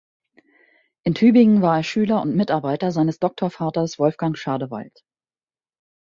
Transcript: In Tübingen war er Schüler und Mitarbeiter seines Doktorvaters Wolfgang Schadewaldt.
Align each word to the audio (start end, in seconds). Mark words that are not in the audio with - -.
In 1.03 1.13
Tübingen 1.13 1.61
war 1.61 1.77
er 1.77 1.83
Schüler 1.83 2.23
und 2.23 2.35
Mitarbeiter 2.35 2.91
seines 2.91 3.19
Doktorvaters 3.19 3.99
Wolfgang 3.99 4.35
Schadewaldt. 4.35 5.03